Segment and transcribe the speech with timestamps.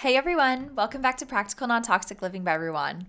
[0.00, 3.08] Hey everyone, welcome back to Practical Non Toxic Living by Ruan.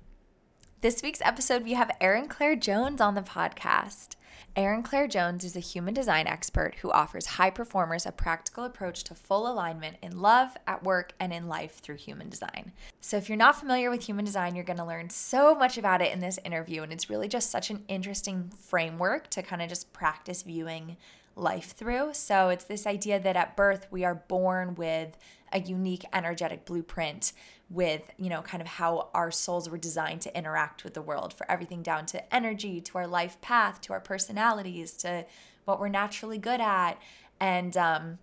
[0.81, 4.17] This week's episode, we have Erin Claire Jones on the podcast.
[4.57, 9.05] Erin Claire Jones is a human design expert who offers high performers a practical approach
[9.05, 12.73] to full alignment in love, at work, and in life through human design.
[12.99, 16.01] So, if you're not familiar with human design, you're going to learn so much about
[16.01, 16.83] it in this interview.
[16.83, 20.97] And it's really just such an interesting framework to kind of just practice viewing
[21.37, 22.15] life through.
[22.15, 25.17] So, it's this idea that at birth, we are born with
[25.51, 27.33] a unique energetic blueprint
[27.69, 31.33] with, you know, kind of how our souls were designed to interact with the world
[31.33, 35.25] for everything down to energy, to our life path, to our personalities, to
[35.65, 36.93] what we're naturally good at.
[37.39, 38.19] And um,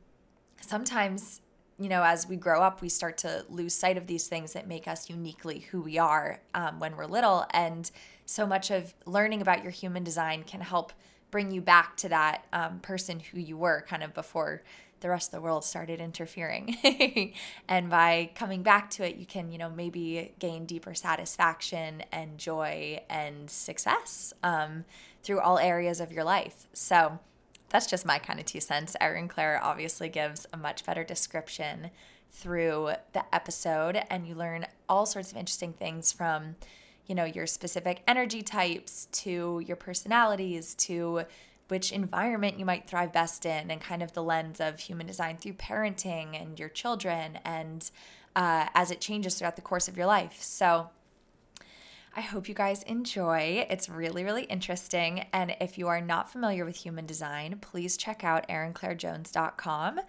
[0.60, 1.40] sometimes,
[1.78, 4.68] you know, as we grow up, we start to lose sight of these things that
[4.68, 7.46] make us uniquely who we are um, when we're little.
[7.50, 7.90] And
[8.26, 10.92] so much of learning about your human design can help
[11.30, 14.62] bring you back to that um, person who you were kind of before
[15.00, 16.76] the rest of the world started interfering.
[17.68, 22.38] and by coming back to it, you can, you know, maybe gain deeper satisfaction and
[22.38, 24.84] joy and success um,
[25.22, 26.66] through all areas of your life.
[26.72, 27.18] So
[27.68, 28.96] that's just my kind of two cents.
[29.00, 31.90] Erin Claire obviously gives a much better description
[32.30, 36.56] through the episode, and you learn all sorts of interesting things from
[37.06, 41.22] you know your specific energy types to your personalities to
[41.68, 45.36] which environment you might thrive best in, and kind of the lens of human design
[45.36, 47.90] through parenting and your children, and
[48.36, 50.42] uh, as it changes throughout the course of your life.
[50.42, 50.90] So,
[52.16, 53.64] I hope you guys enjoy.
[53.70, 55.26] It's really, really interesting.
[55.32, 60.00] And if you are not familiar with human design, please check out erinclairejones.com.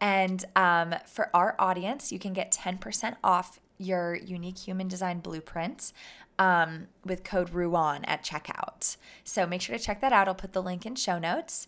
[0.00, 5.92] And um, for our audience, you can get 10% off your unique human design blueprints
[6.38, 8.96] um, with code RUAN at checkout.
[9.24, 10.28] So make sure to check that out.
[10.28, 11.66] I'll put the link in show notes.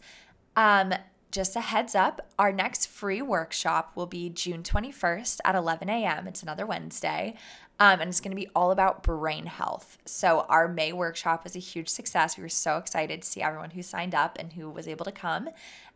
[0.57, 0.95] Um,
[1.35, 6.29] just a heads up, our next free workshop will be June 21st at 11 a.m.
[6.29, 7.35] It's another Wednesday.
[7.81, 9.99] Um, and it's going to be all about brain health.
[10.05, 12.37] So, our May workshop was a huge success.
[12.37, 15.11] We were so excited to see everyone who signed up and who was able to
[15.11, 15.49] come.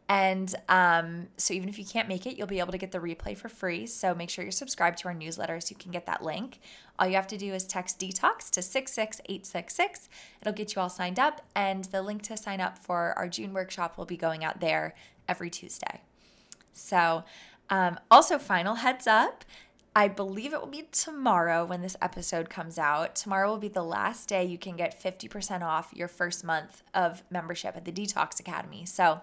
[0.09, 2.99] And um, so, even if you can't make it, you'll be able to get the
[2.99, 3.87] replay for free.
[3.87, 6.61] So, make sure you're subscribed to our newsletter so you can get that link.
[6.99, 10.09] All you have to do is text detox to 66866.
[10.41, 11.43] It'll get you all signed up.
[11.55, 14.95] And the link to sign up for our June workshop will be going out there
[15.29, 16.01] every Tuesday.
[16.73, 17.25] So,
[17.69, 19.45] um, also, final heads up.
[19.95, 23.15] I believe it will be tomorrow when this episode comes out.
[23.15, 27.25] Tomorrow will be the last day you can get 50% off your first month of
[27.31, 28.87] membership at the D-Tox Academy.
[28.87, 29.21] So,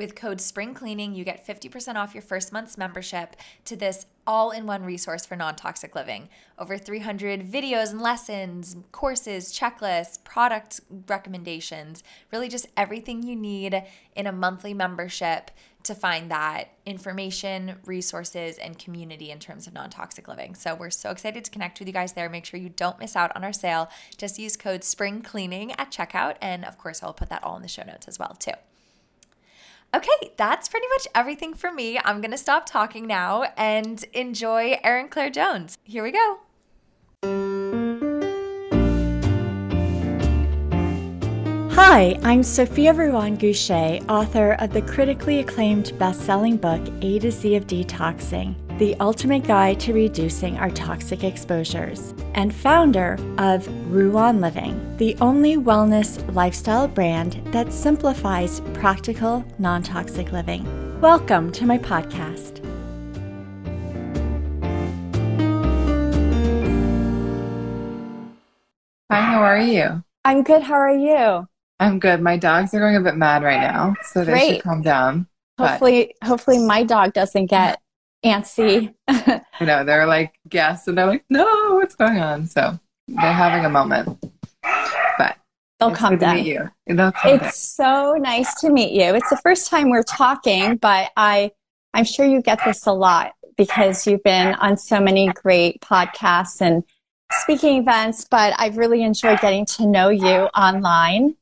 [0.00, 4.50] with code Spring Cleaning, you get 50% off your first month's membership to this all
[4.50, 6.30] in one resource for non toxic living.
[6.58, 12.02] Over 300 videos and lessons, courses, checklists, product recommendations,
[12.32, 13.82] really just everything you need
[14.16, 15.50] in a monthly membership
[15.82, 20.54] to find that information, resources, and community in terms of non toxic living.
[20.54, 22.30] So we're so excited to connect with you guys there.
[22.30, 23.90] Make sure you don't miss out on our sale.
[24.16, 26.36] Just use code Spring Cleaning at checkout.
[26.40, 28.52] And of course, I'll put that all in the show notes as well, too.
[29.94, 31.98] Okay, that's pretty much everything for me.
[32.04, 35.78] I'm going to stop talking now and enjoy Erin Claire Jones.
[35.82, 37.79] Here we go.
[41.82, 47.30] Hi, I'm Sophia Ruan Goucher, author of the critically acclaimed best selling book A to
[47.30, 54.42] Z of Detoxing the ultimate guide to reducing our toxic exposures, and founder of Ruan
[54.42, 60.62] Living, the only wellness lifestyle brand that simplifies practical, non toxic living.
[61.00, 62.62] Welcome to my podcast.
[69.10, 70.04] Hi, how are you?
[70.26, 70.62] I'm good.
[70.62, 71.49] How are you?
[71.80, 72.20] I'm good.
[72.20, 74.54] My dogs are going a bit mad right now, so they Great.
[74.56, 75.26] should calm down.
[75.58, 76.28] Hopefully, but...
[76.28, 77.80] hopefully my dog doesn't get
[78.22, 78.94] antsy.
[79.60, 82.46] you know, they're like guests and they're like, no, what's going on?
[82.46, 84.18] So they're having a moment.
[85.16, 85.36] But
[85.78, 86.36] they'll come down.
[86.36, 86.70] Meet you.
[86.86, 89.14] They'll come it's so nice to meet you.
[89.14, 91.50] It's the first time we're talking, but I
[91.94, 96.60] I'm sure you get this a lot because you've been on so many great podcasts
[96.60, 96.84] and
[97.32, 101.36] speaking events, but I've really enjoyed getting to know you online.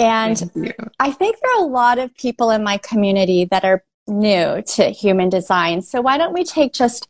[0.00, 4.62] And I think there are a lot of people in my community that are new
[4.62, 5.82] to human design.
[5.82, 7.06] So why don't we take just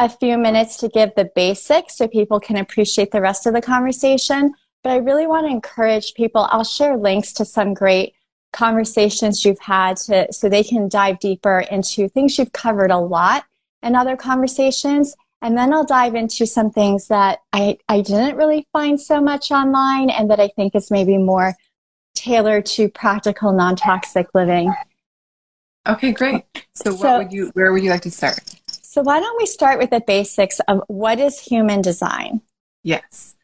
[0.00, 3.62] a few minutes to give the basics so people can appreciate the rest of the
[3.62, 4.52] conversation.
[4.82, 6.48] But I really want to encourage people.
[6.50, 8.14] I'll share links to some great
[8.52, 13.44] conversations you've had to, so they can dive deeper into things you've covered a lot
[13.82, 15.14] in other conversations.
[15.40, 19.52] And then I'll dive into some things that I, I didn't really find so much
[19.52, 21.54] online and that I think is maybe more
[22.24, 24.72] tailored to practical non toxic living.
[25.86, 26.44] Okay, great.
[26.74, 27.50] So, so what would you?
[27.54, 28.40] Where would you like to start?
[28.66, 32.40] So, why don't we start with the basics of what is human design?
[32.82, 33.34] Yes.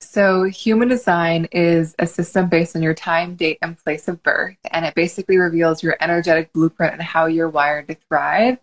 [0.00, 4.56] So, human design is a system based on your time, date, and place of birth.
[4.70, 8.58] And it basically reveals your energetic blueprint and how you're wired to thrive.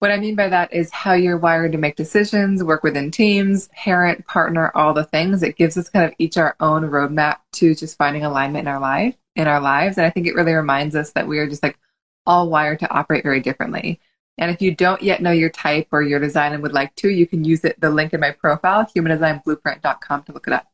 [0.00, 3.68] What I mean by that is how you're wired to make decisions, work within teams,
[3.68, 5.42] parent, partner, all the things.
[5.42, 8.80] It gives us kind of each our own roadmap to just finding alignment in our
[8.80, 9.98] life, in our lives.
[9.98, 11.78] And I think it really reminds us that we are just like
[12.24, 14.00] all wired to operate very differently.
[14.38, 17.10] And if you don't yet know your type or your design and would like to,
[17.10, 20.66] you can use it, the link in my profile, humandesignblueprint.com to look it up.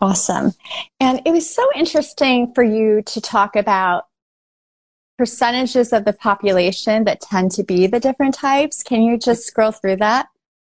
[0.00, 0.52] Awesome.
[1.00, 4.06] And it was so interesting for you to talk about
[5.16, 8.82] percentages of the population that tend to be the different types.
[8.82, 10.28] Can you just scroll through that?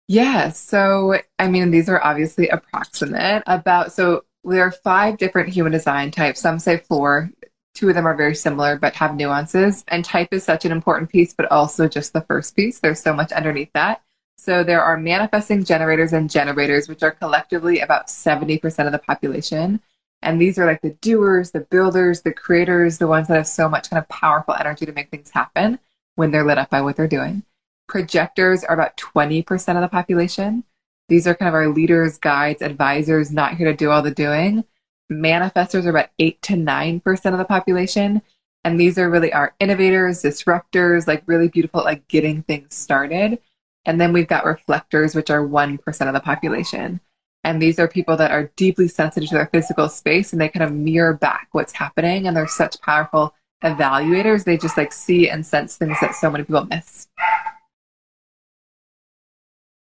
[0.06, 0.50] Yeah.
[0.50, 3.43] So, I mean, these are obviously approximate.
[3.46, 6.40] About, so there are five different human design types.
[6.40, 7.31] Some say four.
[7.75, 9.85] Two of them are very similar but have nuances.
[9.88, 12.81] And type is such an important piece, but also just the first piece.
[12.81, 14.02] There's so much underneath that.
[14.38, 19.81] So there are manifesting generators and generators, which are collectively about 70% of the population.
[20.22, 23.68] And these are like the doers, the builders, the creators, the ones that have so
[23.68, 25.78] much kind of powerful energy to make things happen
[26.16, 27.44] when they're lit up by what they're doing.
[27.86, 30.64] Projectors are about 20% of the population.
[31.08, 34.64] These are kind of our leaders, guides, advisors, not here to do all the doing
[35.10, 38.22] manifestors are about 8 to 9% of the population.
[38.64, 43.38] And these are really our innovators, disruptors, like really beautiful, like getting things started.
[43.84, 47.00] And then we've got reflectors, which are 1% of the population.
[47.44, 50.64] And these are people that are deeply sensitive to their physical space and they kind
[50.64, 52.26] of mirror back what's happening.
[52.26, 54.44] And they're such powerful evaluators.
[54.44, 57.08] They just like see and sense things that so many people miss.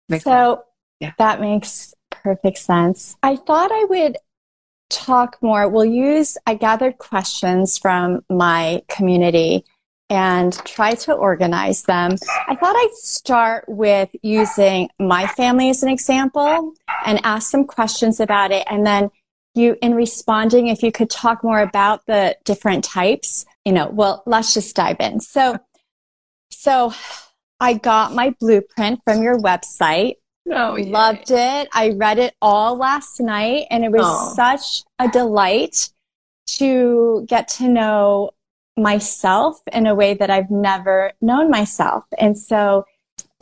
[0.08, 0.64] Makes so
[1.00, 1.12] yeah.
[1.18, 3.16] that makes perfect sense.
[3.22, 4.16] I thought I would
[4.90, 5.68] talk more.
[5.68, 9.64] We'll use, I gathered questions from my community
[10.10, 12.16] and try to organize them.
[12.48, 16.74] I thought I'd start with using my family as an example
[17.06, 18.66] and ask some questions about it.
[18.68, 19.10] And then
[19.54, 24.22] you, in responding, if you could talk more about the different types, you know, well,
[24.26, 25.20] let's just dive in.
[25.20, 25.58] So,
[26.50, 26.92] so
[27.60, 30.16] I got my blueprint from your website
[30.52, 31.68] Oh, Loved it.
[31.72, 34.34] I read it all last night and it was oh.
[34.34, 35.90] such a delight
[36.58, 38.30] to get to know
[38.82, 42.04] myself in a way that I've never known myself.
[42.18, 42.84] And so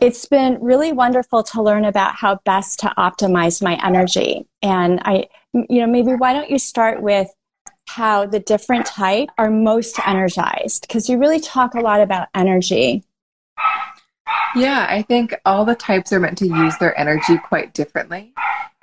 [0.00, 4.46] it's been really wonderful to learn about how best to optimize my energy.
[4.62, 7.28] And I, you know, maybe why don't you start with
[7.88, 10.82] how the different type are most energized?
[10.82, 13.02] Because you really talk a lot about energy.
[14.54, 18.32] Yeah, I think all the types are meant to use their energy quite differently.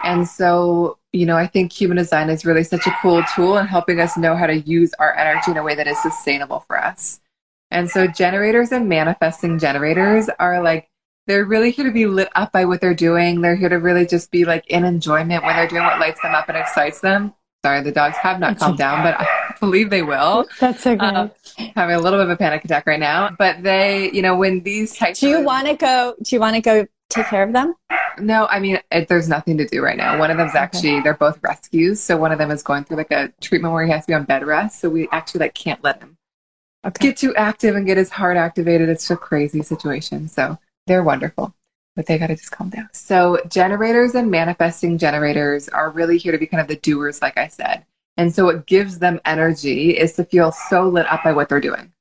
[0.04, 3.68] And so, you know, I think human design is really such a cool tool in
[3.68, 6.78] helping us know how to use our energy in a way that is sustainable for
[6.78, 7.22] us.
[7.72, 10.90] And so, generators and manifesting generators are like,
[11.26, 13.42] they're really here to be lit up by what they're doing.
[13.42, 16.36] They're here to really just be like in enjoyment when they're doing what lights them
[16.36, 17.34] up and excites them.
[17.64, 20.46] Sorry, the dogs have not calmed down, but I believe they will.
[20.60, 21.04] That's okay.
[21.04, 21.32] Um,
[21.76, 23.32] having a little bit of a panic attack right now.
[23.40, 25.22] But they, you know, when these types.
[25.22, 26.14] Do you want to go?
[26.22, 27.76] Do you want to go take care of them?
[28.18, 30.18] No, I mean, it, there's nothing to do right now.
[30.18, 31.02] One of them's actually, okay.
[31.02, 32.00] they're both rescues.
[32.00, 34.14] So one of them is going through like a treatment where he has to be
[34.14, 34.80] on bed rest.
[34.80, 36.18] So we actually like can't let him
[36.86, 37.08] okay.
[37.08, 38.90] get too active and get his heart activated.
[38.90, 40.28] It's a crazy situation.
[40.28, 40.58] So
[40.88, 41.54] they're wonderful
[41.96, 42.90] but they got to just calm down.
[42.94, 47.38] So, generators and manifesting generators are really here to be kind of the doers, like
[47.38, 47.86] I said.
[48.18, 51.62] And so, what gives them energy is to feel so lit up by what they're
[51.62, 51.92] doing.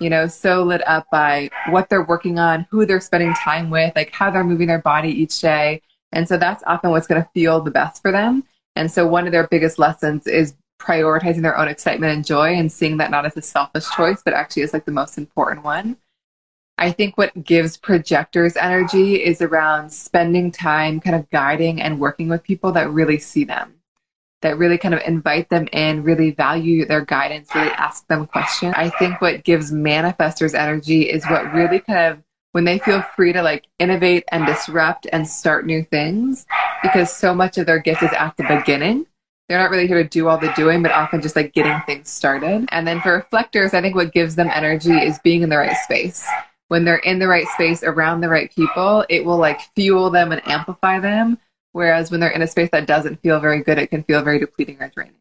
[0.00, 3.94] You know, so lit up by what they're working on, who they're spending time with,
[3.94, 5.82] like how they're moving their body each day.
[6.12, 8.44] And so, that's often what's going to feel the best for them.
[8.76, 12.72] And so, one of their biggest lessons is prioritizing their own excitement and joy and
[12.72, 15.96] seeing that not as a selfish choice, but actually as like the most important one.
[16.78, 22.28] I think what gives projectors energy is around spending time kind of guiding and working
[22.28, 23.74] with people that really see them,
[24.42, 28.74] that really kind of invite them in, really value their guidance, really ask them questions.
[28.76, 33.32] I think what gives manifestors energy is what really kind of when they feel free
[33.32, 36.46] to like innovate and disrupt and start new things
[36.82, 39.06] because so much of their gift is at the beginning
[39.48, 42.08] they're not really here to do all the doing, but often just like getting things
[42.08, 42.68] started.
[42.70, 45.76] And then for reflectors, I think what gives them energy is being in the right
[45.78, 46.24] space
[46.70, 50.30] when they're in the right space around the right people, it will like fuel them
[50.30, 51.36] and amplify them.
[51.72, 54.38] Whereas when they're in a space that doesn't feel very good, it can feel very
[54.38, 55.14] depleting or draining.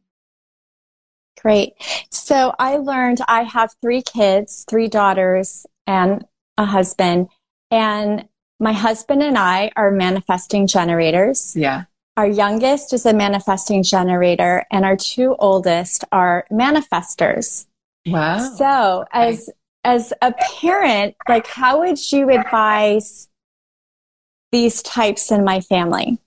[1.41, 1.73] Great.
[2.11, 6.25] So I learned I have three kids, three daughters, and
[6.57, 7.29] a husband.
[7.71, 8.27] And
[8.59, 11.55] my husband and I are manifesting generators.
[11.55, 11.85] Yeah.
[12.17, 17.65] Our youngest is a manifesting generator, and our two oldest are manifestors.
[18.05, 18.39] Wow.
[18.57, 19.49] So, as
[19.85, 23.29] as a parent, like how would you advise
[24.51, 26.19] these types in my family?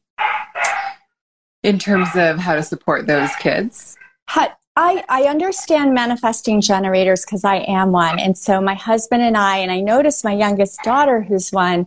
[1.63, 3.97] In terms of how to support those kids?
[4.27, 8.19] How, I, I understand manifesting generators because I am one.
[8.19, 11.87] And so my husband and I, and I noticed my youngest daughter, who's one,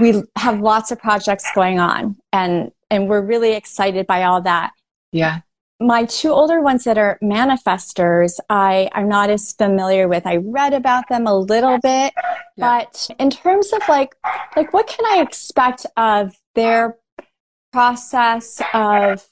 [0.00, 4.72] we have lots of projects going on and, and we're really excited by all that.
[5.12, 5.40] Yeah.
[5.80, 10.26] My two older ones that are manifestors, I, I'm not as familiar with.
[10.26, 12.12] I read about them a little bit,
[12.56, 12.84] yeah.
[12.84, 14.14] but in terms of like,
[14.56, 16.96] like what can I expect of their
[17.72, 19.26] process of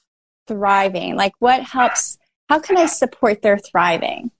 [0.47, 1.15] thriving?
[1.15, 2.17] Like what helps
[2.49, 4.31] how can I support their thriving?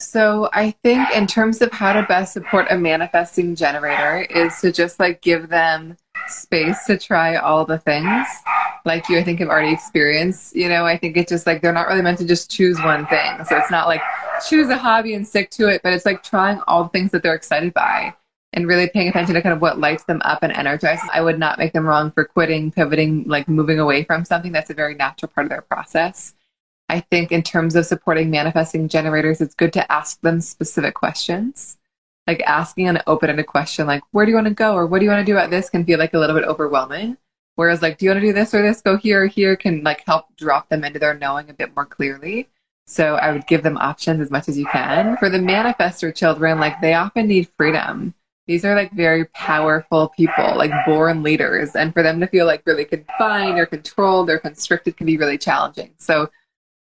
[0.00, 4.72] So I think in terms of how to best support a manifesting generator is to
[4.72, 8.26] just like give them space to try all the things
[8.84, 10.54] like you I think have already experienced.
[10.54, 13.06] You know, I think it's just like they're not really meant to just choose one
[13.06, 13.44] thing.
[13.44, 14.02] So it's not like
[14.48, 17.22] choose a hobby and stick to it, but it's like trying all the things that
[17.22, 18.14] they're excited by
[18.54, 21.08] and really paying attention to kind of what lights them up and energizes.
[21.12, 24.52] I would not make them wrong for quitting, pivoting, like moving away from something.
[24.52, 26.34] That's a very natural part of their process.
[26.88, 31.76] I think in terms of supporting manifesting generators, it's good to ask them specific questions.
[32.26, 34.74] Like asking an open ended question, like, where do you want to go?
[34.74, 36.48] Or what do you want to do about this can feel like a little bit
[36.48, 37.18] overwhelming.
[37.56, 38.80] Whereas, like, do you want to do this or this?
[38.80, 41.86] Go here or here can like help drop them into their knowing a bit more
[41.86, 42.48] clearly.
[42.86, 45.16] So I would give them options as much as you can.
[45.18, 48.14] For the manifestor children, like, they often need freedom.
[48.46, 51.74] These are like very powerful people, like born leaders.
[51.74, 55.38] And for them to feel like really confined or controlled or constricted can be really
[55.38, 55.94] challenging.
[55.96, 56.28] So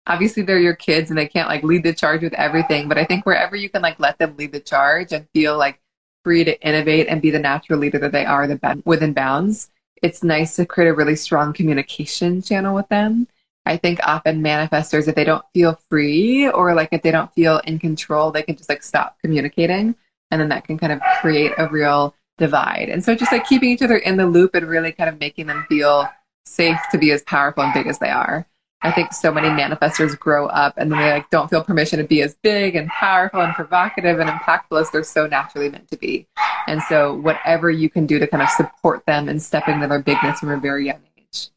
[0.06, 3.04] obviously they're your kids and they can't like lead the charge with everything but i
[3.04, 5.80] think wherever you can like let them lead the charge and feel like
[6.22, 9.70] free to innovate and be the natural leader that they are the within bounds
[10.02, 13.26] it's nice to create a really strong communication channel with them
[13.66, 17.58] i think often manifestors if they don't feel free or like if they don't feel
[17.64, 19.94] in control they can just like stop communicating
[20.30, 23.70] and then that can kind of create a real divide and so just like keeping
[23.70, 26.08] each other in the loop and really kind of making them feel
[26.44, 28.46] safe to be as powerful and big as they are
[28.84, 32.20] I think so many manifestors grow up and they like don't feel permission to be
[32.20, 36.28] as big and powerful and provocative and impactful as they're so naturally meant to be.
[36.66, 40.00] And so whatever you can do to kind of support them and step into their
[40.00, 41.48] bigness from a very young age.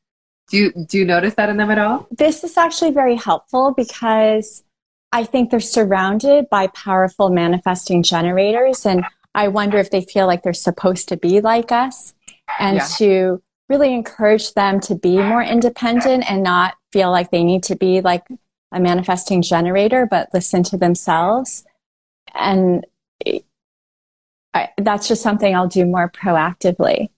[0.50, 2.08] Do you do you notice that in them at all?
[2.12, 4.64] This is actually very helpful because
[5.12, 10.42] I think they're surrounded by powerful manifesting generators and I wonder if they feel like
[10.42, 12.16] they're supposed to be like us
[12.60, 12.88] and yeah.
[12.98, 17.76] to really encourage them to be more independent and not feel like they need to
[17.76, 18.26] be like
[18.72, 21.64] a manifesting generator, but listen to themselves.
[22.34, 22.86] And
[23.26, 23.40] eh,
[24.54, 27.10] I, that's just something I'll do more proactively.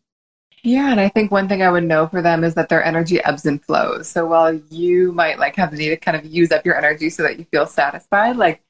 [0.63, 3.23] Yeah, and I think one thing I would know for them is that their energy
[3.23, 4.09] ebbs and flows.
[4.09, 7.09] So while you might like have the need to kind of use up your energy
[7.09, 8.61] so that you feel satisfied, like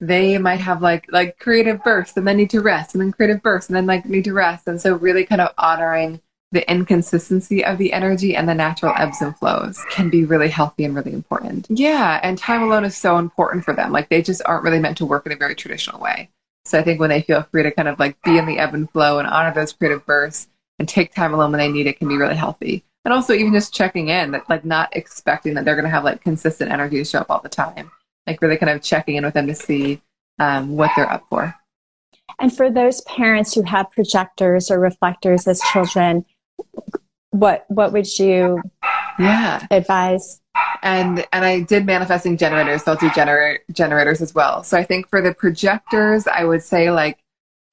[0.00, 3.42] they might have like like creative bursts and then need to rest and then creative
[3.42, 4.66] bursts and then like need to rest.
[4.68, 6.20] And so really kind of honoring
[6.50, 10.84] the inconsistency of the energy and the natural ebbs and flows can be really healthy
[10.84, 11.66] and really important.
[11.68, 13.92] Yeah, and time alone is so important for them.
[13.92, 16.30] Like they just aren't really meant to work in a very traditional way.
[16.64, 18.74] So I think when they feel free to kind of like be in the ebb
[18.74, 21.98] and flow and honor those creative bursts and take time alone when they need it
[21.98, 22.84] can be really healthy.
[23.04, 26.04] And also even just checking in that like not expecting that they're going to have
[26.04, 27.90] like consistent energy to show up all the time.
[28.26, 30.02] Like really kind of checking in with them to see
[30.38, 31.54] um, what they're up for.
[32.38, 36.24] And for those parents who have projectors or reflectors as children,
[37.30, 38.62] what what would you
[39.18, 40.40] yeah advise
[40.82, 44.82] and and i did manifesting generators so i'll do gener- generators as well so i
[44.82, 47.18] think for the projectors i would say like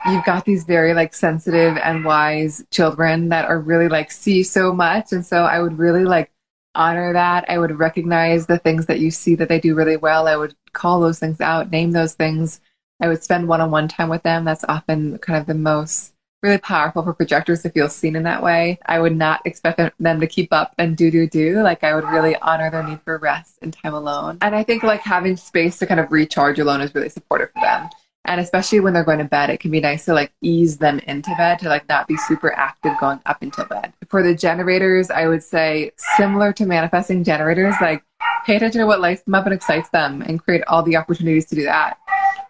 [0.07, 4.74] you've got these very like sensitive and wise children that are really like see so
[4.74, 6.31] much and so i would really like
[6.75, 10.27] honor that i would recognize the things that you see that they do really well
[10.27, 12.62] i would call those things out name those things
[13.01, 16.13] i would spend one-on-one time with them that's often kind of the most
[16.45, 18.77] really powerful for projectors to feel seen in that way.
[18.85, 21.62] I would not expect them to keep up and do, do, do.
[21.63, 24.38] Like, I would really honor their need for rest and time alone.
[24.41, 27.62] And I think like having space to kind of recharge alone is really supportive for
[27.62, 27.89] them.
[28.25, 31.00] And especially when they're going to bed, it can be nice to like ease them
[31.00, 33.94] into bed to like not be super active going up until bed.
[34.10, 38.03] For the generators, I would say similar to manifesting generators, like
[38.46, 41.46] pay attention to what lights them up and excites them and create all the opportunities
[41.48, 41.98] to do that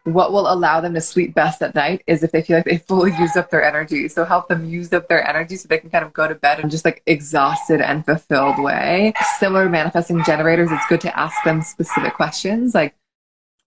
[0.05, 2.77] what will allow them to sleep best at night is if they feel like they
[2.77, 4.07] fully use up their energy.
[4.07, 6.59] So help them use up their energy so they can kind of go to bed
[6.59, 9.13] in just like exhausted and fulfilled way.
[9.39, 12.95] Similar manifesting generators, it's good to ask them specific questions like,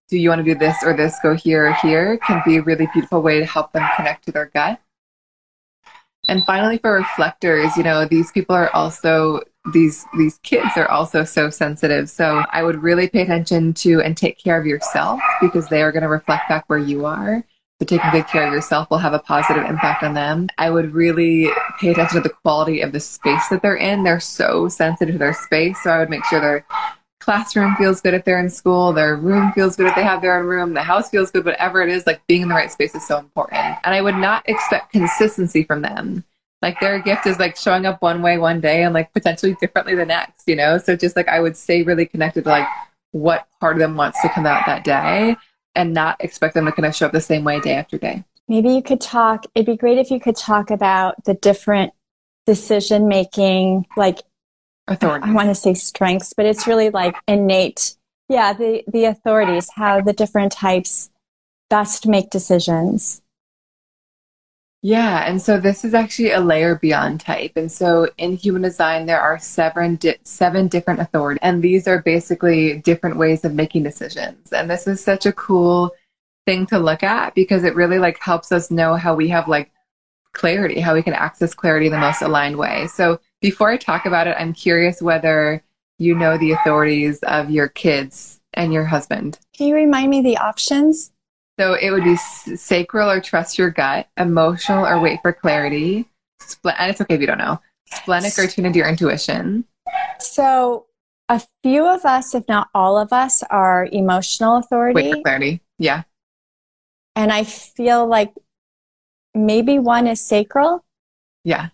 [0.09, 2.61] do you want to do this or this, go here or here, can be a
[2.61, 4.79] really beautiful way to help them connect to their gut.
[6.27, 9.41] And finally, for reflectors, you know, these people are also
[9.73, 12.09] these these kids are also so sensitive.
[12.09, 15.91] So I would really pay attention to and take care of yourself because they are
[15.91, 17.43] going to reflect back where you are.
[17.79, 20.49] So taking good care of yourself will have a positive impact on them.
[20.57, 21.49] I would really
[21.79, 24.03] pay attention to the quality of the space that they're in.
[24.03, 25.81] They're so sensitive to their space.
[25.81, 26.65] So I would make sure their
[27.19, 30.37] classroom feels good if they're in school, their room feels good if they have their
[30.39, 32.95] own room, the house feels good, whatever it is, like being in the right space
[32.95, 33.77] is so important.
[33.83, 36.23] And I would not expect consistency from them.
[36.61, 39.95] Like their gift is like showing up one way one day and like potentially differently
[39.95, 40.77] the next, you know?
[40.77, 42.67] So just like I would stay really connected to like
[43.11, 45.35] what part of them wants to come out that day
[45.75, 48.23] and not expect them to kind of show up the same way day after day.
[48.47, 51.93] Maybe you could talk, it'd be great if you could talk about the different
[52.45, 54.19] decision making, like
[54.89, 55.27] authority.
[55.27, 57.95] I want to say strengths, but it's really like innate.
[58.27, 61.09] Yeah, the, the authorities, how the different types
[61.69, 63.21] best make decisions.
[64.81, 67.53] Yeah, and so this is actually a layer beyond type.
[67.57, 72.01] And so in human design, there are seven di- seven different authorities, and these are
[72.01, 74.53] basically different ways of making decisions.
[74.53, 75.91] And this is such a cool
[76.45, 79.71] thing to look at because it really like helps us know how we have like
[80.33, 82.87] clarity, how we can access clarity in the most aligned way.
[82.87, 85.63] So before I talk about it, I'm curious whether
[85.97, 89.39] you know the authorities of your kids and your husband.
[89.55, 91.11] Can you remind me the options?
[91.59, 96.07] So it would be sacral or trust your gut, emotional or wait for clarity,
[96.41, 99.65] spl- and it's okay if you don't know, splenic or tune into your intuition.
[100.19, 100.85] So
[101.27, 104.95] a few of us, if not all of us, are emotional authority.
[104.95, 105.61] Wait for clarity.
[105.77, 106.03] Yeah.
[107.15, 108.33] And I feel like
[109.35, 110.85] maybe one is sacral.
[111.43, 111.69] Yeah.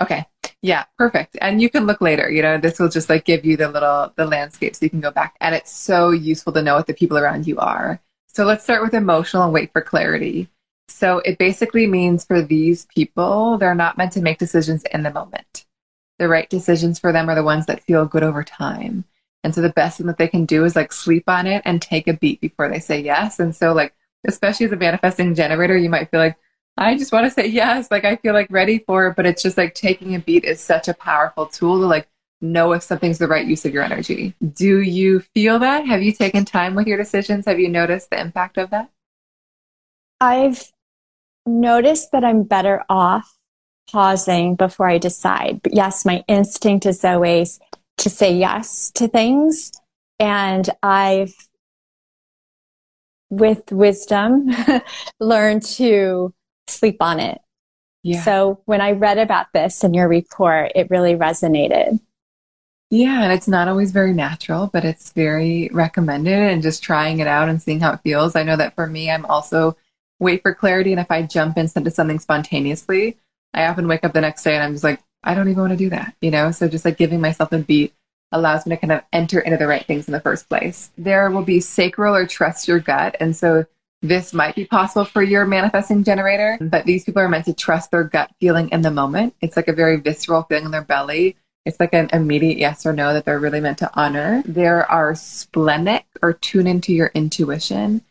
[0.00, 0.26] Okay.
[0.62, 1.36] Yeah, perfect.
[1.40, 2.30] And you can look later.
[2.30, 5.00] You know, this will just like give you the little the landscape so you can
[5.00, 5.36] go back.
[5.40, 8.00] And it's so useful to know what the people around you are.
[8.28, 10.48] So let's start with emotional and wait for clarity.
[10.88, 15.10] So it basically means for these people, they're not meant to make decisions in the
[15.10, 15.66] moment.
[16.18, 19.04] The right decisions for them are the ones that feel good over time.
[19.44, 21.80] And so the best thing that they can do is like sleep on it and
[21.80, 23.38] take a beat before they say yes.
[23.38, 23.94] And so like,
[24.26, 26.36] especially as a manifesting generator, you might feel like,
[26.76, 27.90] I just want to say yes.
[27.90, 30.60] Like I feel like ready for it, but it's just like taking a beat is
[30.60, 32.08] such a powerful tool to like
[32.40, 34.34] know if something's the right use of your energy.
[34.54, 35.86] Do you feel that?
[35.86, 37.46] Have you taken time with your decisions?
[37.46, 38.90] Have you noticed the impact of that?
[40.20, 40.70] I've
[41.46, 43.32] noticed that I'm better off
[43.90, 45.62] pausing before I decide.
[45.62, 47.60] But yes, my instinct is always
[47.98, 49.72] to say yes to things.
[50.18, 51.34] And I've,
[53.30, 54.50] with wisdom,
[55.20, 56.34] learned to
[56.68, 57.40] sleep on it.
[58.02, 58.22] Yeah.
[58.22, 62.00] So when I read about this in your report, it really resonated.
[62.88, 67.26] Yeah, and it's not always very natural, but it's very recommended and just trying it
[67.26, 68.36] out and seeing how it feels.
[68.36, 69.76] I know that for me, I'm also
[70.20, 70.92] wait for clarity.
[70.92, 73.18] And if I jump into something spontaneously,
[73.52, 75.72] I often wake up the next day and I'm just like, I don't even want
[75.72, 76.52] to do that, you know?
[76.52, 77.92] So just like giving myself a beat
[78.30, 80.90] allows me to kind of enter into the right things in the first place.
[80.96, 83.16] There will be sacral or trust your gut.
[83.18, 83.66] And so
[84.02, 87.90] this might be possible for your manifesting generator, but these people are meant to trust
[87.90, 89.34] their gut feeling in the moment.
[89.40, 92.92] It's like a very visceral feeling in their belly it's like an immediate yes or
[92.92, 94.40] no that they're really meant to honor.
[94.46, 98.02] There are splenic or tune into your intuition.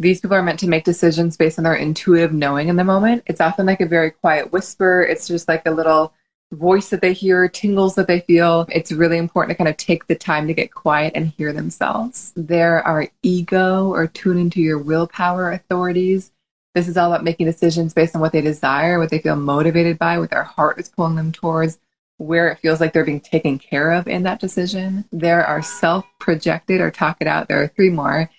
[0.00, 3.22] These people are meant to make decisions based on their intuitive knowing in the moment.
[3.26, 5.02] It's often like a very quiet whisper.
[5.02, 6.12] It's just like a little
[6.54, 8.66] voice that they hear, tingles that they feel.
[8.70, 12.32] It's really important to kind of take the time to get quiet and hear themselves.
[12.36, 16.32] There are ego or tune into your willpower authorities.
[16.74, 19.98] This is all about making decisions based on what they desire, what they feel motivated
[19.98, 21.78] by, what their heart is pulling them towards
[22.18, 25.04] where it feels like they're being taken care of in that decision.
[25.12, 27.48] There are self projected or talk it out.
[27.48, 28.30] There are three more.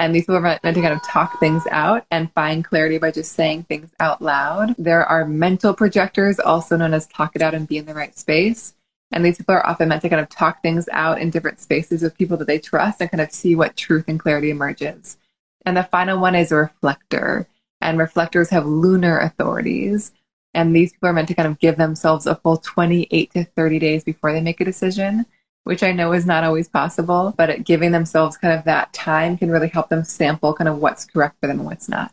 [0.00, 3.10] And these people are meant to kind of talk things out and find clarity by
[3.10, 4.74] just saying things out loud.
[4.78, 8.18] There are mental projectors, also known as talk it out and be in the right
[8.18, 8.72] space.
[9.12, 12.00] And these people are often meant to kind of talk things out in different spaces
[12.00, 15.18] with people that they trust and kind of see what truth and clarity emerges.
[15.66, 17.46] And the final one is a reflector.
[17.82, 20.12] And reflectors have lunar authorities.
[20.54, 23.78] And these people are meant to kind of give themselves a full 28 to 30
[23.78, 25.26] days before they make a decision,
[25.64, 29.50] which I know is not always possible, but giving themselves kind of that time can
[29.50, 32.12] really help them sample kind of what's correct for them and what's not.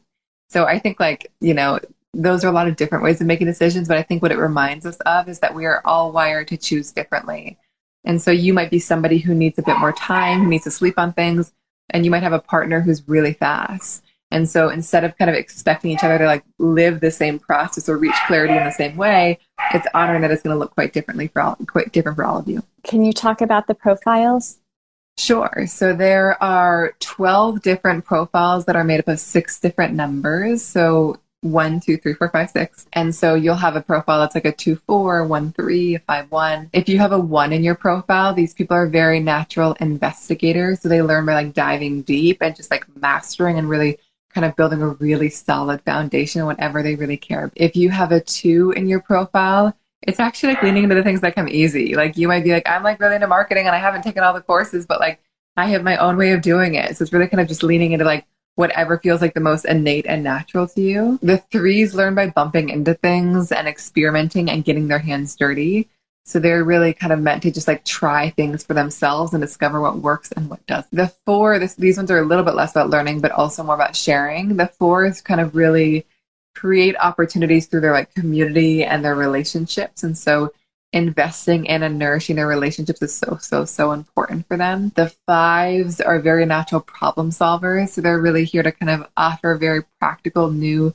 [0.49, 1.79] So I think like, you know,
[2.13, 4.37] those are a lot of different ways of making decisions, but I think what it
[4.37, 7.57] reminds us of is that we are all wired to choose differently.
[8.03, 10.71] And so you might be somebody who needs a bit more time, who needs to
[10.71, 11.51] sleep on things,
[11.89, 14.03] and you might have a partner who's really fast.
[14.31, 17.87] And so instead of kind of expecting each other to like live the same process
[17.87, 19.39] or reach clarity in the same way,
[19.73, 22.37] it's honoring that it's going to look quite differently for all, quite different for all
[22.39, 22.61] of you.
[22.83, 24.59] Can you talk about the profiles?
[25.17, 25.65] Sure.
[25.67, 30.63] So there are 12 different profiles that are made up of six different numbers.
[30.63, 32.87] So one, two, three, four, five, six.
[32.93, 36.31] And so you'll have a profile that's like a two, four, one, three, a five,
[36.31, 36.69] one.
[36.73, 40.81] If you have a one in your profile, these people are very natural investigators.
[40.81, 43.99] So they learn by like diving deep and just like mastering and really
[44.37, 47.51] kind of building a really solid foundation whatever they really care.
[47.55, 51.21] If you have a two in your profile, it's actually like leaning into the things
[51.21, 51.95] that come easy.
[51.95, 54.35] Like you might be like, I'm like really into marketing and I haven't taken all
[54.35, 55.19] the courses, but like
[55.55, 56.95] I have my own way of doing it.
[56.95, 60.05] So it's really kind of just leaning into like whatever feels like the most innate
[60.05, 61.17] and natural to you.
[61.23, 65.89] The threes learn by bumping into things and experimenting and getting their hands dirty.
[66.27, 69.79] So they're really kind of meant to just like try things for themselves and discover
[69.79, 70.91] what works and what doesn't.
[70.91, 73.75] The four, this, these ones are a little bit less about learning, but also more
[73.75, 74.57] about sharing.
[74.57, 76.05] The four is kind of really
[76.53, 80.03] create opportunities through their like community and their relationships.
[80.03, 80.51] And so
[80.91, 84.91] investing in and nourishing their relationships is so, so, so important for them.
[84.95, 87.89] The fives are very natural problem solvers.
[87.89, 90.93] So they're really here to kind of offer very practical, new,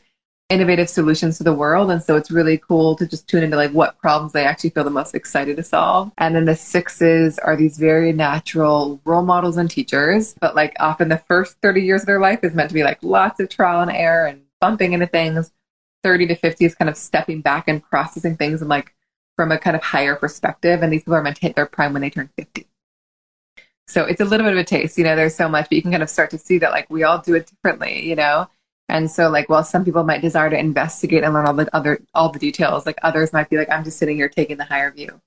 [0.52, 1.90] innovative solutions to the world.
[1.90, 4.84] And so it's really cool to just tune into like what problems they actually feel
[4.84, 6.12] the most excited to solve.
[6.18, 10.34] And then the sixes are these very natural role models and teachers.
[10.40, 13.02] But like often the first 30 years of their life is meant to be like
[13.02, 15.50] lots of trial and error and bumping into things.
[16.02, 18.94] 30 to 50 is kind of stepping back and processing things and like
[19.36, 20.82] from a kind of higher perspective.
[20.82, 22.68] And these people are meant to hit their prime when they turn 50.
[23.88, 25.82] So it's a little bit of a taste, you know, there's so much, but you
[25.82, 28.48] can kind of start to see that like we all do it differently, you know?
[28.92, 32.02] And so like while some people might desire to investigate and learn all the other
[32.12, 34.90] all the details, like others might be like, I'm just sitting here taking the higher
[34.92, 35.18] view.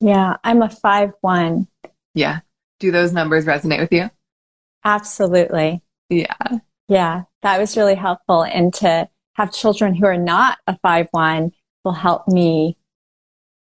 [0.00, 1.66] Yeah, I'm a five one.
[2.14, 2.40] Yeah.
[2.78, 4.10] Do those numbers resonate with you?
[4.84, 5.82] Absolutely.
[6.10, 6.36] Yeah.
[6.88, 7.22] Yeah.
[7.40, 8.44] That was really helpful.
[8.44, 11.52] And to have children who are not a five one
[11.84, 12.76] will help me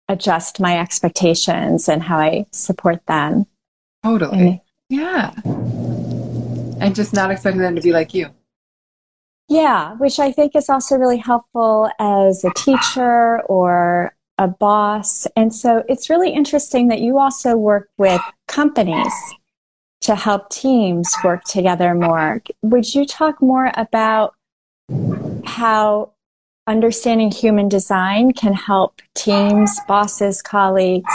[0.07, 3.45] adjust my expectations and how I support them.
[4.03, 4.37] Totally.
[4.39, 5.33] And, yeah.
[6.79, 8.29] And just not expecting them to be like you.
[9.49, 15.27] Yeah, which I think is also really helpful as a teacher or a boss.
[15.35, 19.13] And so it's really interesting that you also work with companies
[20.01, 22.41] to help teams work together more.
[22.61, 24.35] Would you talk more about
[25.45, 26.13] how
[26.67, 31.13] understanding human design can help teams, bosses, colleagues?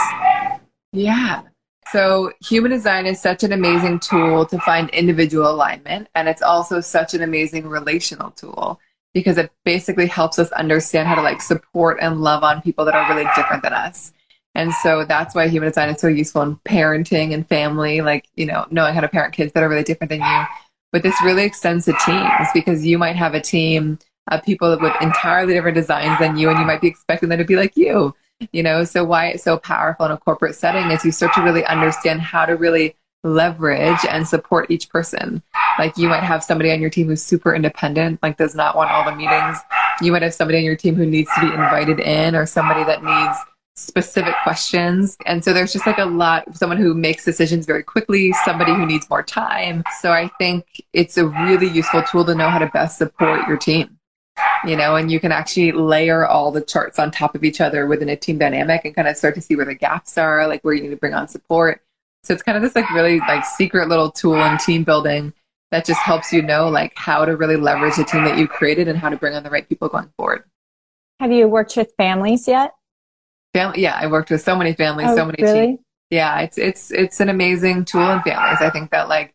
[0.91, 1.41] Yeah.
[1.91, 6.81] So, human design is such an amazing tool to find individual alignment, and it's also
[6.81, 8.79] such an amazing relational tool
[9.13, 12.93] because it basically helps us understand how to like support and love on people that
[12.93, 14.13] are really different than us.
[14.53, 18.45] And so that's why human design is so useful in parenting and family, like, you
[18.45, 20.43] know, knowing how to parent kids that are really different than you.
[20.91, 23.99] But this really extends to teams because you might have a team
[24.29, 27.45] of people with entirely different designs than you, and you might be expecting them to
[27.45, 28.13] be like you
[28.51, 31.41] you know so why it's so powerful in a corporate setting is you start to
[31.41, 35.41] really understand how to really leverage and support each person.
[35.77, 38.91] Like you might have somebody on your team who's super independent like does not want
[38.91, 39.57] all the meetings.
[40.01, 42.83] You might have somebody on your team who needs to be invited in or somebody
[42.85, 43.37] that needs
[43.75, 45.17] specific questions.
[45.25, 48.85] And so there's just like a lot someone who makes decisions very quickly somebody who
[48.85, 49.83] needs more time.
[50.01, 53.57] So i think it's a really useful tool to know how to best support your
[53.57, 53.98] team
[54.65, 57.87] you know, and you can actually layer all the charts on top of each other
[57.87, 60.61] within a team dynamic and kind of start to see where the gaps are, like
[60.61, 61.81] where you need to bring on support.
[62.23, 65.33] So it's kind of this like really like secret little tool in team building
[65.71, 68.87] that just helps you know like how to really leverage the team that you created
[68.87, 70.43] and how to bring on the right people going forward.
[71.19, 72.73] Have you worked with families yet?
[73.53, 75.67] Family, yeah, I worked with so many families, oh, so many really?
[75.67, 75.79] teams.
[76.09, 78.57] Yeah, it's it's it's an amazing tool in families.
[78.61, 79.33] I think that like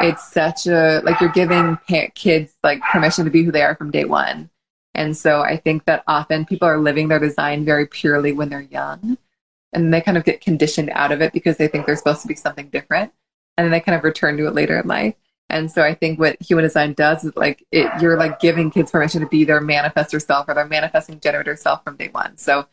[0.00, 1.78] it's such a like you're giving
[2.14, 4.50] kids like permission to be who they are from day one
[4.98, 8.62] and so I think that often people are living their design very purely when they're
[8.62, 9.16] young.
[9.72, 12.28] And they kind of get conditioned out of it because they think they're supposed to
[12.28, 13.12] be something different.
[13.56, 15.14] And then they kind of return to it later in life.
[15.48, 18.90] And so I think what human design does is like it, you're like giving kids
[18.90, 22.36] permission to be their manifestor self or their manifesting generator self from day one.
[22.36, 22.66] So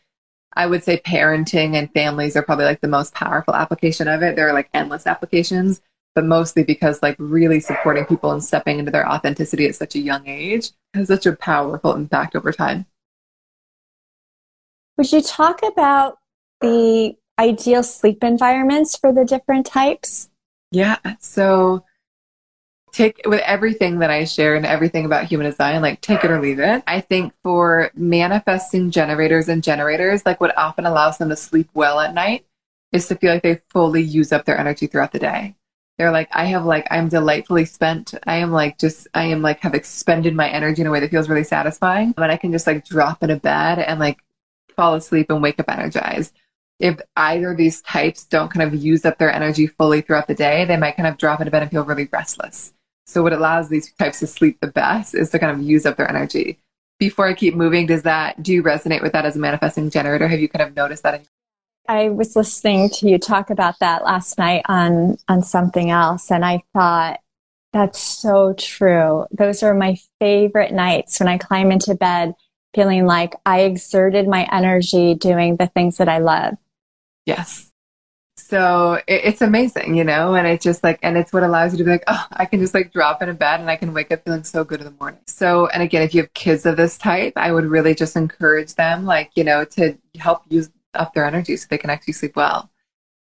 [0.52, 4.34] I would say parenting and families are probably like the most powerful application of it.
[4.34, 5.80] There are like endless applications,
[6.16, 9.98] but mostly because like really supporting people and stepping into their authenticity at such a
[9.98, 12.86] young age has such a powerful impact over time.
[14.96, 16.16] Would you talk about
[16.62, 20.30] the ideal sleep environments for the different types?
[20.72, 20.96] Yeah.
[21.20, 21.84] So
[22.92, 26.40] take with everything that I share and everything about human design, like take it or
[26.40, 26.82] leave it.
[26.86, 32.00] I think for manifesting generators and generators, like what often allows them to sleep well
[32.00, 32.46] at night
[32.90, 35.55] is to feel like they fully use up their energy throughout the day
[35.98, 39.60] they're like i have like i'm delightfully spent i am like just i am like
[39.60, 42.66] have expended my energy in a way that feels really satisfying and i can just
[42.66, 44.18] like drop in a bed and like
[44.74, 46.34] fall asleep and wake up energized
[46.78, 50.34] if either of these types don't kind of use up their energy fully throughout the
[50.34, 52.74] day they might kind of drop into bed and feel really restless
[53.06, 55.96] So what allows these types to sleep the best is to kind of use up
[55.96, 56.58] their energy.
[56.98, 60.26] Before I keep moving, does that do you resonate with that as a manifesting generator?
[60.26, 61.24] Have you kind of noticed that?
[61.88, 66.44] I was listening to you talk about that last night on on something else, and
[66.44, 67.20] I thought
[67.72, 69.26] that's so true.
[69.30, 72.34] Those are my favorite nights when I climb into bed
[72.74, 76.54] feeling like I exerted my energy doing the things that I love.
[77.24, 77.72] Yes.
[78.36, 81.78] So it, it's amazing, you know, and it's just like, and it's what allows you
[81.78, 83.92] to be like, oh, I can just like drop in a bed and I can
[83.92, 85.20] wake up feeling so good in the morning.
[85.26, 88.74] So, and again, if you have kids of this type, I would really just encourage
[88.74, 92.36] them, like, you know, to help use up their energy so they can actually sleep
[92.36, 92.70] well.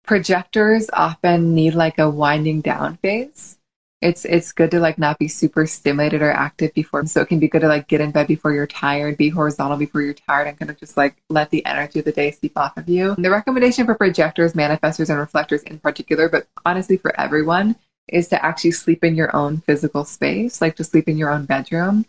[0.04, 3.60] Projectors often need like a winding down phase.
[4.02, 7.40] It's it's good to like not be super stimulated or active before so it can
[7.40, 10.48] be good to like get in bed before you're tired be horizontal before you're tired
[10.48, 13.16] and kind of just like let the energy of the day seep off of you.
[13.18, 17.76] The recommendation for projectors manifestors and reflectors in particular but honestly for everyone
[18.08, 21.44] is to actually sleep in your own physical space like to sleep in your own
[21.44, 22.06] bedroom.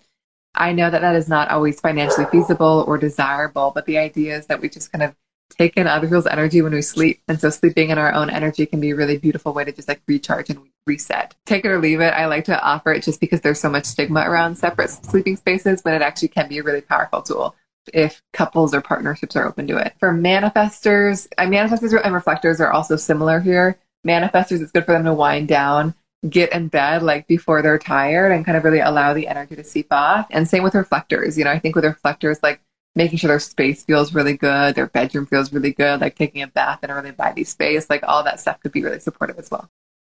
[0.55, 4.47] I know that that is not always financially feasible or desirable but the idea is
[4.47, 5.17] that we just kind of
[5.51, 7.21] take in other people's energy when we sleep.
[7.29, 9.89] And so sleeping in our own energy can be a really beautiful way to just
[9.89, 11.35] like recharge and reset.
[11.47, 12.15] Take it or leave it.
[12.15, 15.83] I like to offer it just because there's so much stigma around separate sleeping spaces,
[15.83, 17.55] but it actually can be a really powerful tool
[17.93, 19.95] if couples or partnerships are open to it.
[19.99, 23.79] For manifestors, uh, manifestors and reflectors are also similar here.
[24.07, 25.95] Manifestors, it's good for them to wind down,
[26.29, 29.65] get in bed like before they're tired and kind of really allow the energy to
[29.65, 30.27] seep off.
[30.31, 31.37] And same with reflectors.
[31.39, 32.61] You know, I think with reflectors, like
[32.97, 36.47] making sure their space feels really good, their bedroom feels really good, like taking a
[36.47, 39.51] bath in a really vibey space, like all that stuff could be really supportive as
[39.51, 39.71] well.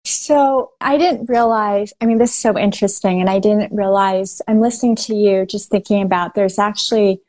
[0.03, 3.21] So I didn't realize, I mean, this is so interesting.
[3.21, 7.21] And I didn't realize, I'm listening to you just thinking about there's actually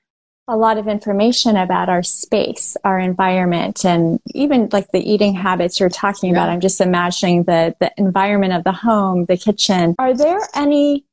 [0.49, 5.79] a lot of information about our space, our environment, and even like the eating habits
[5.79, 6.37] you're talking yeah.
[6.37, 6.51] about.
[6.51, 9.95] I'm just imagining the, the environment of the home, the kitchen.
[9.99, 11.05] Are there any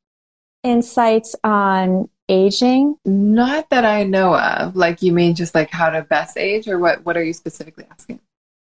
[0.63, 2.97] insights on aging?
[3.03, 4.75] Not that I know of.
[4.75, 7.85] Like you mean just like how to best age or what what are you specifically
[7.91, 8.19] asking?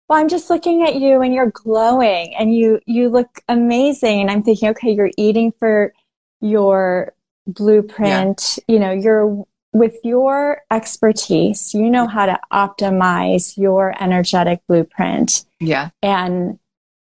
[0.10, 4.32] Well, I'm just looking at you and you're glowing and you you look amazing and
[4.32, 5.94] I'm thinking okay, you're eating for
[6.42, 7.14] your
[7.48, 8.74] blueprint, yeah.
[8.74, 15.46] you know, you're with your expertise, you know how to optimize your energetic blueprint.
[15.60, 15.92] Yeah.
[16.02, 16.60] And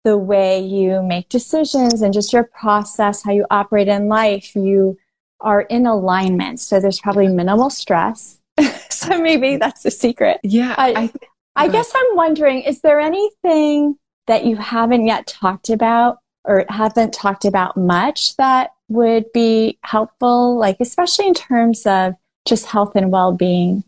[0.05, 4.97] the way you make decisions and just your process, how you operate in life, you
[5.41, 6.61] are in alignment.
[6.61, 8.41] So there's probably minimal stress.
[8.91, 10.41] so maybe that's the secret.
[10.43, 10.75] Yeah.
[10.77, 11.13] I,
[11.57, 13.97] I guess I'm wondering is there anything
[14.27, 20.57] that you haven't yet talked about or haven't talked about much that would be helpful,
[20.57, 22.15] like especially in terms of
[22.47, 23.85] just health and well being?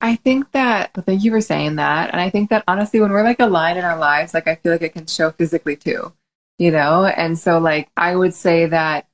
[0.00, 2.10] I think that, well, thank you for saying that.
[2.10, 4.72] And I think that honestly, when we're like aligned in our lives, like I feel
[4.72, 6.12] like it can show physically too,
[6.58, 7.06] you know?
[7.06, 9.06] And so, like, I would say that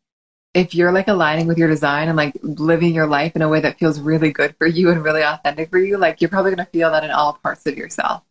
[0.55, 3.61] if you're like aligning with your design and like living your life in a way
[3.61, 6.65] that feels really good for you and really authentic for you, like you're probably going
[6.65, 8.23] to feel that in all parts of yourself,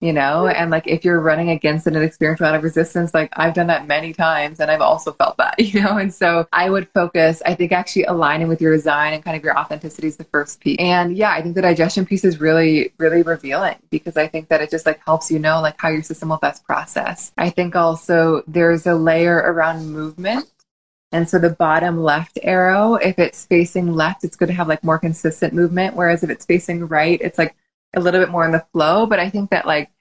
[0.00, 0.46] you know?
[0.46, 3.54] And like if you're running against it and experiencing a lot of resistance, like I've
[3.54, 5.98] done that many times and I've also felt that, you know?
[5.98, 9.42] And so I would focus, I think actually aligning with your design and kind of
[9.42, 10.76] your authenticity is the first piece.
[10.78, 14.60] And yeah, I think the digestion piece is really, really revealing because I think that
[14.60, 17.32] it just like helps you know like how your system will best process.
[17.36, 20.46] I think also there's a layer around movement
[21.14, 24.82] and so the bottom left arrow, if it's facing left, it's good to have like
[24.82, 25.94] more consistent movement.
[25.94, 27.54] Whereas if it's facing right, it's like
[27.94, 29.06] a little bit more in the flow.
[29.06, 29.92] But I think that like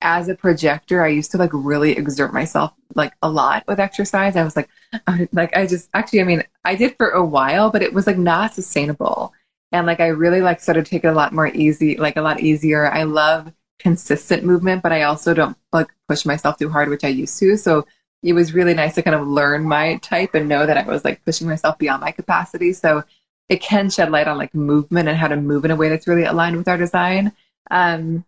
[0.00, 4.36] as a projector, I used to like really exert myself like a lot with exercise.
[4.36, 4.68] I was like,
[5.08, 8.06] I, like I just actually, I mean, I did for a while, but it was
[8.06, 9.34] like not sustainable.
[9.72, 12.22] And like I really like started to take it a lot more easy, like a
[12.22, 12.86] lot easier.
[12.92, 17.08] I love consistent movement, but I also don't like push myself too hard, which I
[17.08, 17.56] used to.
[17.56, 17.86] So
[18.22, 21.04] it was really nice to kind of learn my type and know that I was
[21.04, 22.72] like pushing myself beyond my capacity.
[22.72, 23.02] So
[23.48, 26.06] it can shed light on like movement and how to move in a way that's
[26.06, 27.32] really aligned with our design.
[27.70, 28.24] Um,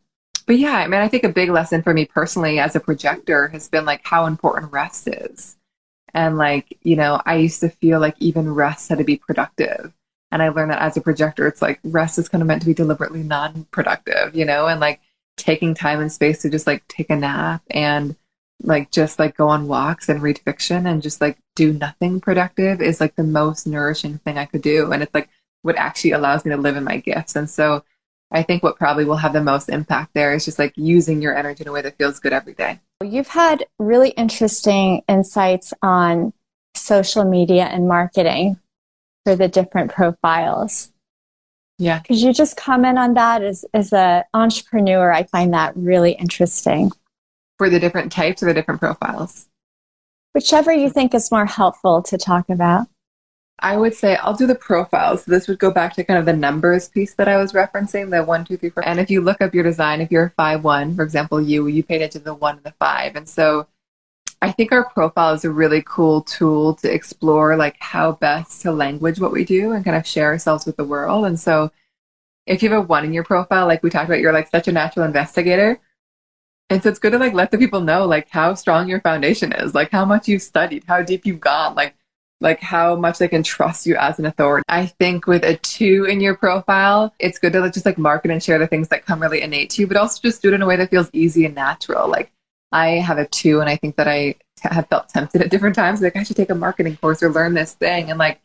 [0.46, 3.48] but yeah, I mean, I think a big lesson for me personally as a projector
[3.48, 5.57] has been like how important rest is.
[6.14, 9.92] And like, you know, I used to feel like even rest had to be productive.
[10.31, 12.66] And I learned that as a projector, it's like rest is kind of meant to
[12.66, 15.00] be deliberately non productive, you know, and like
[15.37, 18.16] taking time and space to just like take a nap and
[18.62, 22.81] like just like go on walks and read fiction and just like do nothing productive
[22.81, 24.92] is like the most nourishing thing I could do.
[24.92, 25.29] And it's like
[25.62, 27.37] what actually allows me to live in my gifts.
[27.37, 27.85] And so
[28.31, 31.37] I think what probably will have the most impact there is just like using your
[31.37, 32.81] energy in a way that feels good every day.
[33.03, 36.33] You've had really interesting insights on
[36.75, 38.59] social media and marketing
[39.25, 40.90] for the different profiles.
[41.79, 41.98] Yeah.
[42.01, 45.12] Could you just comment on that as, as an entrepreneur?
[45.12, 46.92] I find that really interesting
[47.59, 49.49] for the different types or the different profiles?
[50.33, 52.87] whichever you think is more helpful to talk about.
[53.59, 55.25] I would say I'll do the profiles.
[55.25, 58.25] This would go back to kind of the numbers piece that I was referencing, the
[58.25, 58.87] one, two, three, four.
[58.87, 61.69] And if you look up your design, if you're a five one, for example, you
[61.69, 63.15] you paid attention to the one and the five.
[63.15, 63.69] And so
[64.41, 68.73] I think our profile is a really cool tool to explore like how best to
[68.73, 71.27] language what we do and kind of share ourselves with the world.
[71.27, 71.71] And so
[72.47, 74.67] if you have a one in your profile, like we talked about, you're like such
[74.67, 75.79] a natural investigator.
[76.72, 79.52] And so it's good to like let the people know like how strong your foundation
[79.52, 81.94] is, like how much you've studied, how deep you've gone, like
[82.40, 84.64] like how much they can trust you as an authority.
[84.68, 88.42] I think with a two in your profile, it's good to just like market and
[88.42, 90.62] share the things that come really innate to you, but also just do it in
[90.62, 92.08] a way that feels easy and natural.
[92.08, 92.32] Like
[92.72, 95.76] I have a two, and I think that I t- have felt tempted at different
[95.76, 96.02] times.
[96.02, 98.11] Like I should take a marketing course or learn this thing.
[98.11, 98.40] And like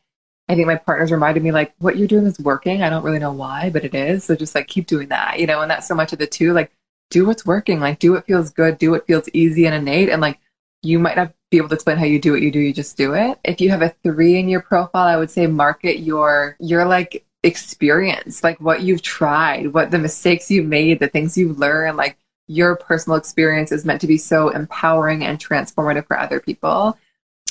[0.49, 2.83] I think my partners reminded me like what you're doing is working.
[2.83, 4.25] I don't really know why, but it is.
[4.25, 5.61] So just like keep doing that, you know.
[5.61, 6.53] And that's so much of the two.
[6.53, 6.71] Like
[7.09, 7.79] do what's working.
[7.79, 8.77] Like do what feels good.
[8.77, 10.09] Do what feels easy and innate.
[10.09, 10.39] And like
[10.81, 12.97] you might not be able to explain how you do what you do you just
[12.97, 16.55] do it if you have a three in your profile i would say market your
[16.59, 21.57] your like experience like what you've tried what the mistakes you've made the things you've
[21.57, 22.17] learned like
[22.47, 26.97] your personal experience is meant to be so empowering and transformative for other people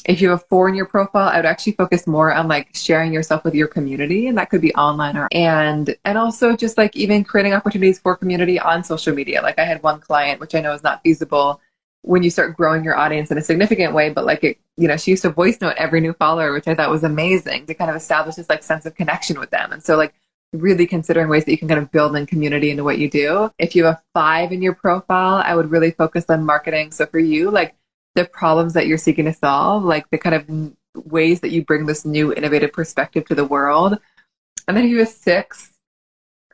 [0.07, 3.12] if you have four in your profile i would actually focus more on like sharing
[3.12, 6.95] yourself with your community and that could be online or and and also just like
[6.97, 9.42] even creating opportunities for community on social media.
[9.42, 11.61] Like i had one client which i know is not feasible
[12.03, 14.97] when you start growing your audience in a significant way but like it you know
[14.97, 17.90] she used to voice note every new follower which i thought was amazing to kind
[17.90, 19.73] of establish this like sense of connection with them.
[19.73, 20.14] And so like
[20.53, 23.51] really considering ways that you can kind of build in community into what you do.
[23.59, 26.92] If you have five in your profile i would really focus on marketing.
[26.92, 27.75] So for you like
[28.16, 31.87] the problems that you're seeking to solve like the kind of ways that you bring
[31.87, 33.98] this new innovative perspective to the world
[34.66, 35.72] and then you have six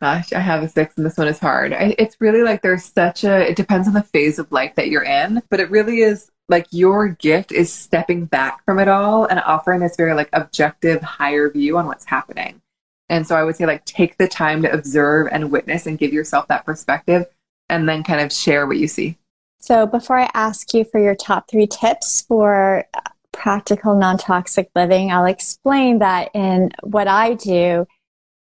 [0.03, 1.73] Gosh, I have a six, and this one is hard.
[1.73, 5.05] It's really like there's such a, it depends on the phase of life that you're
[5.05, 9.39] in, but it really is like your gift is stepping back from it all and
[9.39, 12.61] offering this very like objective, higher view on what's happening.
[13.09, 16.13] And so I would say, like, take the time to observe and witness and give
[16.13, 17.27] yourself that perspective
[17.69, 19.19] and then kind of share what you see.
[19.63, 24.69] So, before I ask you for your top three tips for uh, practical non toxic
[24.75, 27.87] living, I'll explain that in what I do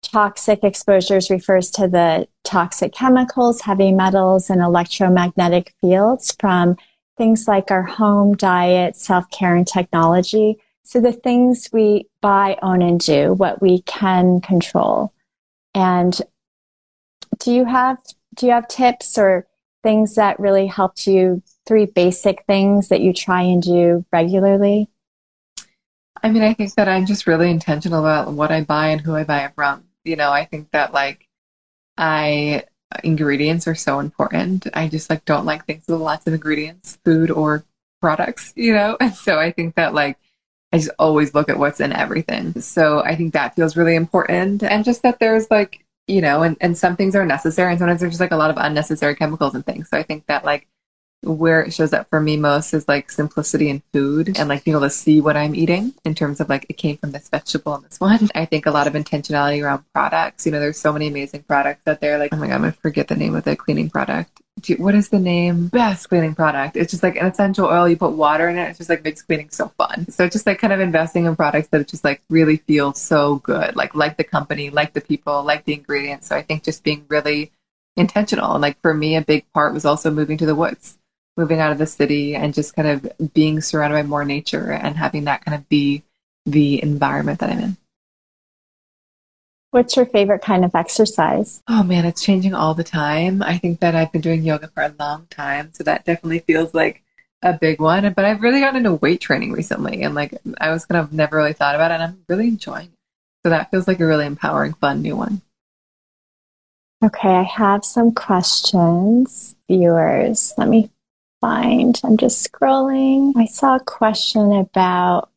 [0.02, 6.76] toxic exposures refers to the toxic chemicals, heavy metals, and electromagnetic fields from
[7.20, 10.58] things like our home, diet, self care, and technology.
[10.82, 15.14] So the things we buy, own, and do, what we can control.
[15.76, 16.20] And
[17.38, 18.00] do you have
[18.34, 19.46] do you have tips or
[19.84, 21.42] things that really helped you?
[21.66, 24.90] Three basic things that you try and do regularly.
[26.24, 29.16] I mean, I think that I'm just really intentional about what I buy and who
[29.16, 31.28] I buy it from you know, I think that like
[31.98, 32.66] I
[33.04, 34.68] ingredients are so important.
[34.74, 37.64] I just like don't like things with lots of ingredients, food or
[38.02, 38.98] products, you know?
[39.00, 40.18] And so I think that like
[40.74, 42.62] I just always look at what's in everything.
[42.62, 44.64] So I think that feels really important.
[44.64, 48.02] And just that there's like, you know, and, and some things are necessary and sometimes
[48.02, 49.90] there's just like a lot of unnecessary chemicals and things.
[49.90, 50.68] So I think that like
[51.24, 54.76] where it shows up for me most is like simplicity in food and like being
[54.76, 57.76] able to see what I'm eating in terms of like it came from this vegetable
[57.76, 58.30] and this one.
[58.36, 60.46] I think a lot of intentionality around products.
[60.46, 62.18] You know, there's so many amazing products out there.
[62.18, 64.42] Like, oh my God, I'm going to forget the name of the cleaning product.
[64.66, 65.68] You, what is the name?
[65.68, 66.78] Best cleaning product.
[66.78, 67.88] It's just like an essential oil.
[67.88, 68.70] You put water in it.
[68.70, 70.10] It's just like makes cleaning so fun.
[70.12, 73.76] So just like kind of investing in products that just like really feel so good.
[73.76, 76.28] Like, like the company, like the people, like the ingredients.
[76.28, 77.52] So I think just being really
[77.98, 78.54] intentional.
[78.54, 80.98] And like for me, a big part was also moving to the woods
[81.38, 84.98] moving out of the city and just kind of being surrounded by more nature and
[84.98, 86.04] having that kind of be
[86.46, 87.78] the environment that I'm in.
[89.72, 91.64] What's your favorite kind of exercise?
[91.70, 93.42] Oh man, it's changing all the time.
[93.42, 96.74] I think that I've been doing yoga for a long time, so that definitely feels
[96.74, 97.04] like
[97.42, 98.12] a big one.
[98.14, 101.38] But I've really gotten into weight training recently, and like I was kind of never
[101.38, 103.00] really thought about it, and I'm really enjoying it.
[103.46, 105.42] So that feels like a really empowering, fun new one.
[107.04, 110.54] Okay, I have some questions, viewers.
[110.58, 110.92] Let me
[111.40, 112.00] find.
[112.04, 113.32] I'm just scrolling.
[113.38, 115.31] I saw a question about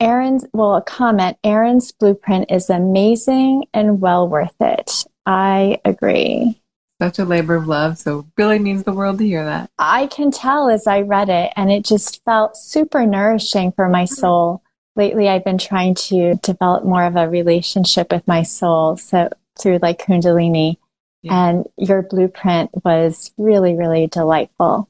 [0.00, 1.38] Erin's, well, a comment.
[1.44, 5.04] Erin's blueprint is amazing and well worth it.
[5.24, 6.60] I agree.
[7.00, 7.98] Such a labor of love.
[7.98, 9.70] So, really means the world to hear that.
[9.78, 14.06] I can tell as I read it, and it just felt super nourishing for my
[14.06, 14.62] soul.
[14.94, 18.96] Lately, I've been trying to develop more of a relationship with my soul.
[18.96, 19.28] So,
[19.58, 20.76] through like Kundalini.
[21.22, 21.48] Yeah.
[21.48, 24.88] And your blueprint was really, really delightful.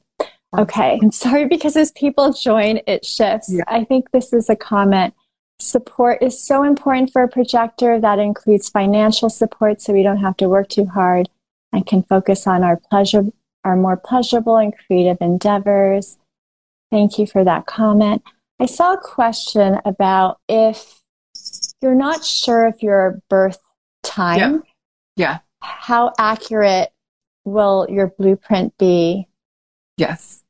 [0.55, 0.99] Okay.
[1.01, 3.51] I'm sorry because as people join, it shifts.
[3.51, 3.63] Yeah.
[3.67, 5.13] I think this is a comment.
[5.59, 7.99] Support is so important for a projector.
[7.99, 11.29] That includes financial support so we don't have to work too hard
[11.73, 13.25] and can focus on our pleasure,
[13.63, 16.17] our more pleasurable and creative endeavors.
[16.91, 18.23] Thank you for that comment.
[18.59, 21.01] I saw a question about if
[21.81, 23.59] you're not sure if your birth
[24.03, 24.63] time,
[25.15, 25.39] yeah.
[25.39, 25.39] yeah.
[25.61, 26.89] how accurate
[27.45, 29.27] will your blueprint be?
[29.97, 30.43] Yes.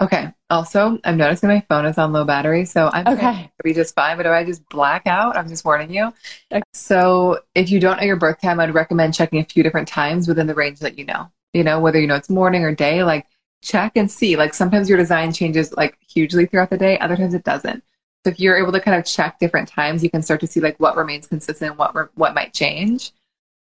[0.00, 0.32] Okay.
[0.48, 3.50] Also, I'm noticing my phone is on low battery, so I'm okay.
[3.62, 4.16] be just fine.
[4.16, 6.12] But if I just black out, I'm just warning you.
[6.52, 6.62] Okay.
[6.72, 10.26] So, if you don't know your birth time, I'd recommend checking a few different times
[10.28, 11.30] within the range that you know.
[11.52, 13.26] You know, whether you know it's morning or day, like
[13.62, 14.36] check and see.
[14.36, 17.82] Like sometimes your design changes like hugely throughout the day, other times it doesn't.
[18.24, 20.60] So if you're able to kind of check different times, you can start to see
[20.60, 23.12] like what remains consistent, what re- what might change.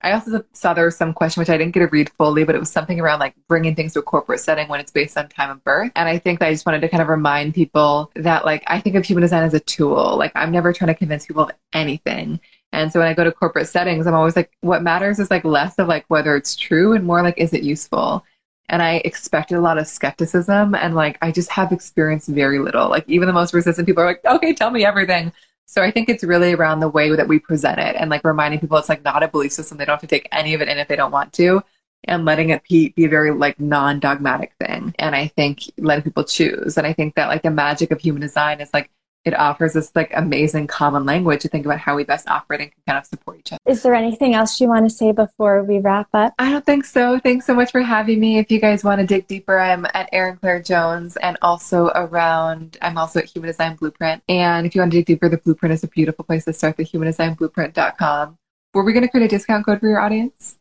[0.01, 2.53] I also saw there was some question which I didn't get to read fully, but
[2.53, 5.27] it was something around like bringing things to a corporate setting when it's based on
[5.27, 5.91] time of birth.
[5.95, 8.79] And I think that I just wanted to kind of remind people that like I
[8.79, 10.15] think of human design as a tool.
[10.17, 12.39] Like I'm never trying to convince people of anything.
[12.71, 15.43] And so when I go to corporate settings, I'm always like, what matters is like
[15.43, 18.23] less of like whether it's true and more like, is it useful?
[18.69, 22.89] And I expected a lot of skepticism and like I just have experienced very little.
[22.89, 25.31] Like even the most resistant people are like, okay, tell me everything.
[25.68, 28.61] So I think it's really around the way that we present it and like reminding
[28.61, 29.78] people it's like not a belief system.
[29.78, 31.61] They don't have to take any of it in if they don't want to
[32.05, 34.95] and letting it be, be a very like non-dogmatic thing.
[34.97, 36.78] And I think letting people choose.
[36.78, 38.89] And I think that like the magic of human design is like
[39.28, 42.71] it offers this like amazing common language to think about how we best operate and
[42.71, 43.59] can kind of support each other.
[43.67, 46.34] Is there anything else you want to say before we wrap up?
[46.39, 47.19] I don't think so.
[47.19, 48.38] Thanks so much for having me.
[48.38, 52.78] If you guys want to dig deeper, I'm at Erin Claire Jones and also around,
[52.82, 54.23] I'm also at Human Design Blueprint.
[54.30, 56.78] And if you want to dig deeper, the blueprint is a beautiful place to start,
[56.78, 58.38] the humandesignblueprint.com.
[58.73, 60.57] Were we going to create a discount code for your audience?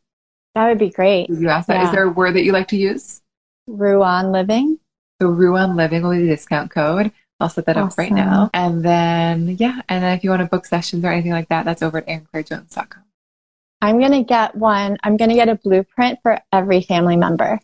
[0.55, 1.29] That would be great.
[1.29, 1.77] You asked that.
[1.77, 1.85] Yeah.
[1.85, 3.21] Is there a word that you like to use?
[3.67, 4.79] Ruan Living.
[5.21, 7.13] So Ruan Living will be the discount code.
[7.39, 7.89] I'll set that awesome.
[7.89, 8.51] up right now.
[8.55, 9.83] And then, yeah.
[9.89, 12.07] And then if you want to book sessions or anything like that, that's over at
[12.07, 13.05] erinclairejones.com.
[13.83, 14.97] I'm going to get one.
[15.03, 17.61] I'm going to get a blueprint for every family member.